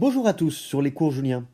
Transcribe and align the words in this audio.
Bonjour 0.00 0.26
à 0.26 0.32
tous 0.32 0.52
sur 0.52 0.80
les 0.80 0.94
cours 0.94 1.12
Julien. 1.12 1.46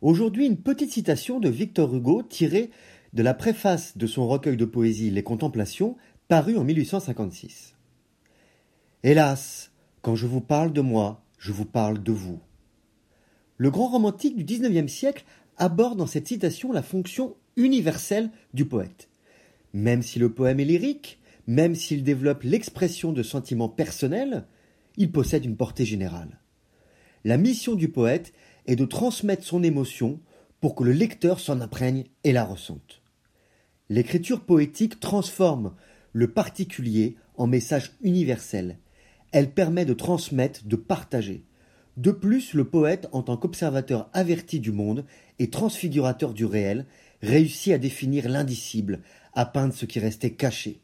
Aujourd'hui, 0.00 0.46
une 0.46 0.56
petite 0.56 0.90
citation 0.90 1.38
de 1.38 1.50
Victor 1.50 1.94
Hugo 1.94 2.22
tirée 2.22 2.70
de 3.12 3.22
la 3.22 3.34
préface 3.34 3.98
de 3.98 4.06
son 4.06 4.26
recueil 4.26 4.56
de 4.56 4.64
poésie 4.64 5.10
Les 5.10 5.22
Contemplations, 5.22 5.98
paru 6.26 6.56
en 6.56 6.64
1856. 6.64 7.74
Hélas, 9.02 9.70
quand 10.00 10.16
je 10.16 10.26
vous 10.26 10.40
parle 10.40 10.72
de 10.72 10.80
moi, 10.80 11.22
je 11.36 11.52
vous 11.52 11.66
parle 11.66 12.02
de 12.02 12.10
vous. 12.10 12.40
Le 13.58 13.70
grand 13.70 13.88
romantique 13.88 14.34
du 14.34 14.44
XIXe 14.44 14.90
siècle 14.90 15.26
aborde 15.58 15.98
dans 15.98 16.06
cette 16.06 16.28
citation 16.28 16.72
la 16.72 16.82
fonction 16.82 17.36
universelle 17.56 18.30
du 18.54 18.64
poète. 18.64 19.10
Même 19.74 20.00
si 20.00 20.18
le 20.18 20.32
poème 20.32 20.60
est 20.60 20.64
lyrique, 20.64 21.20
même 21.46 21.74
s'il 21.74 22.02
développe 22.02 22.44
l'expression 22.44 23.12
de 23.12 23.22
sentiments 23.22 23.68
personnels, 23.68 24.46
il 24.96 25.12
possède 25.12 25.44
une 25.44 25.58
portée 25.58 25.84
générale. 25.84 26.39
La 27.24 27.36
mission 27.36 27.74
du 27.74 27.88
poète 27.88 28.32
est 28.66 28.76
de 28.76 28.84
transmettre 28.84 29.44
son 29.44 29.62
émotion 29.62 30.20
pour 30.60 30.74
que 30.74 30.84
le 30.84 30.92
lecteur 30.92 31.40
s'en 31.40 31.60
imprègne 31.60 32.04
et 32.24 32.32
la 32.32 32.44
ressente. 32.44 33.02
L'écriture 33.88 34.40
poétique 34.40 35.00
transforme 35.00 35.74
le 36.12 36.32
particulier 36.32 37.16
en 37.36 37.46
message 37.46 37.92
universel. 38.02 38.78
Elle 39.32 39.52
permet 39.52 39.84
de 39.84 39.94
transmettre, 39.94 40.64
de 40.64 40.76
partager. 40.76 41.44
De 41.96 42.10
plus, 42.10 42.54
le 42.54 42.64
poète, 42.64 43.08
en 43.12 43.22
tant 43.22 43.36
qu'observateur 43.36 44.08
averti 44.12 44.60
du 44.60 44.72
monde 44.72 45.04
et 45.38 45.50
transfigurateur 45.50 46.32
du 46.34 46.44
réel, 46.44 46.86
réussit 47.20 47.72
à 47.72 47.78
définir 47.78 48.28
l'indicible, 48.28 49.00
à 49.34 49.44
peindre 49.44 49.74
ce 49.74 49.86
qui 49.86 49.98
restait 49.98 50.32
caché. 50.32 50.80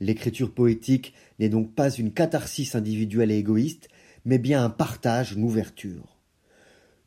L'écriture 0.00 0.52
poétique 0.52 1.14
n'est 1.38 1.48
donc 1.48 1.74
pas 1.74 1.90
une 1.90 2.12
catharsis 2.12 2.74
individuelle 2.74 3.30
et 3.30 3.38
égoïste, 3.38 3.88
mais 4.24 4.38
bien 4.38 4.64
un 4.64 4.70
partage, 4.70 5.32
une 5.32 5.44
ouverture. 5.44 6.18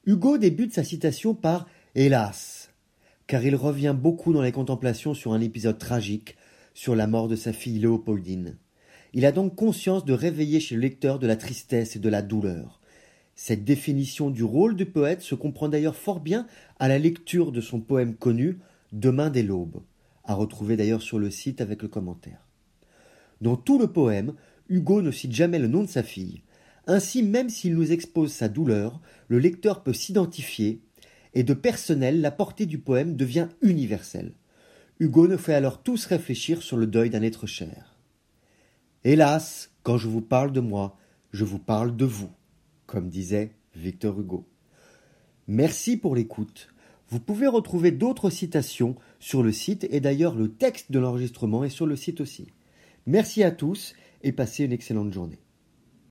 Hugo 0.05 0.37
débute 0.37 0.73
sa 0.73 0.83
citation 0.83 1.33
par 1.33 1.67
Hélas, 1.95 2.71
car 3.27 3.43
il 3.43 3.55
revient 3.55 3.95
beaucoup 3.97 4.33
dans 4.33 4.41
les 4.41 4.51
contemplations 4.51 5.13
sur 5.13 5.33
un 5.33 5.41
épisode 5.41 5.77
tragique, 5.77 6.35
sur 6.73 6.95
la 6.95 7.07
mort 7.07 7.27
de 7.27 7.35
sa 7.35 7.53
fille 7.53 7.79
Léopoldine. 7.79 8.57
Il 9.13 9.25
a 9.25 9.31
donc 9.31 9.55
conscience 9.55 10.03
de 10.03 10.13
réveiller 10.13 10.59
chez 10.59 10.75
le 10.75 10.81
lecteur 10.81 11.19
de 11.19 11.27
la 11.27 11.37
tristesse 11.37 11.95
et 11.95 11.99
de 11.99 12.09
la 12.09 12.21
douleur. 12.21 12.81
Cette 13.33 13.63
définition 13.63 14.29
du 14.29 14.43
rôle 14.43 14.75
du 14.75 14.85
poète 14.85 15.21
se 15.21 15.35
comprend 15.35 15.69
d'ailleurs 15.69 15.95
fort 15.95 16.19
bien 16.19 16.47
à 16.79 16.87
la 16.87 16.99
lecture 16.99 17.51
de 17.51 17.61
son 17.61 17.79
poème 17.79 18.15
connu 18.15 18.59
Demain 18.91 19.29
dès 19.29 19.43
l'aube, 19.43 19.81
à 20.23 20.35
retrouver 20.35 20.77
d'ailleurs 20.77 21.01
sur 21.01 21.19
le 21.19 21.29
site 21.29 21.59
avec 21.59 21.81
le 21.81 21.89
commentaire. 21.89 22.47
Dans 23.41 23.57
tout 23.57 23.77
le 23.77 23.87
poème, 23.87 24.33
Hugo 24.69 25.01
ne 25.01 25.11
cite 25.11 25.33
jamais 25.33 25.59
le 25.59 25.67
nom 25.67 25.81
de 25.81 25.89
sa 25.89 26.03
fille. 26.03 26.41
Ainsi, 26.87 27.23
même 27.23 27.49
s'il 27.49 27.75
nous 27.75 27.91
expose 27.91 28.31
sa 28.31 28.47
douleur, 28.47 29.01
le 29.27 29.39
lecteur 29.39 29.83
peut 29.83 29.93
s'identifier, 29.93 30.81
et 31.33 31.43
de 31.43 31.53
personnel, 31.53 32.21
la 32.21 32.31
portée 32.31 32.65
du 32.65 32.77
poème 32.77 33.15
devient 33.15 33.47
universelle. 33.61 34.33
Hugo 34.99 35.27
nous 35.27 35.37
fait 35.37 35.53
alors 35.53 35.83
tous 35.83 36.05
réfléchir 36.05 36.61
sur 36.61 36.77
le 36.77 36.87
deuil 36.87 37.09
d'un 37.09 37.21
être 37.21 37.47
cher. 37.47 37.97
Hélas, 39.03 39.71
quand 39.83 39.97
je 39.97 40.07
vous 40.07 40.21
parle 40.21 40.53
de 40.53 40.61
moi, 40.61 40.97
je 41.33 41.43
vous 41.43 41.59
parle 41.59 41.95
de 41.97 42.05
vous, 42.05 42.29
comme 42.85 43.09
disait 43.09 43.51
Victor 43.75 44.19
Hugo. 44.19 44.47
Merci 45.47 45.97
pour 45.97 46.15
l'écoute. 46.15 46.69
Vous 47.09 47.19
pouvez 47.19 47.47
retrouver 47.47 47.91
d'autres 47.91 48.29
citations 48.29 48.95
sur 49.19 49.43
le 49.43 49.51
site 49.51 49.85
et 49.91 49.99
d'ailleurs 49.99 50.35
le 50.35 50.51
texte 50.53 50.91
de 50.91 50.99
l'enregistrement 50.99 51.63
est 51.63 51.69
sur 51.69 51.85
le 51.85 51.95
site 51.95 52.21
aussi. 52.21 52.47
Merci 53.05 53.43
à 53.43 53.51
tous 53.51 53.93
et 54.23 54.31
passez 54.31 54.63
une 54.63 54.71
excellente 54.71 55.13
journée. 55.13 55.44